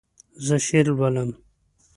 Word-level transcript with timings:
زه 0.45 0.55
شعر 0.65 0.87
لولم. 0.97 1.29